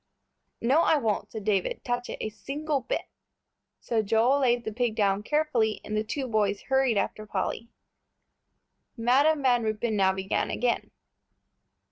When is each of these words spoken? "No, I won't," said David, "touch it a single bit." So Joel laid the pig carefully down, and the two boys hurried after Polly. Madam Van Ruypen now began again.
"No, 0.61 0.81
I 0.81 0.97
won't," 0.97 1.31
said 1.31 1.43
David, 1.43 1.83
"touch 1.83 2.09
it 2.09 2.17
a 2.21 2.29
single 2.29 2.79
bit." 2.81 3.05
So 3.79 4.01
Joel 4.01 4.39
laid 4.39 4.63
the 4.63 4.73
pig 4.73 4.95
carefully 5.25 5.75
down, 5.75 5.81
and 5.91 5.95
the 5.95 6.03
two 6.03 6.25
boys 6.27 6.61
hurried 6.63 6.97
after 6.97 7.27
Polly. 7.27 7.69
Madam 8.97 9.43
Van 9.43 9.61
Ruypen 9.61 9.95
now 9.95 10.11
began 10.11 10.49
again. 10.49 10.89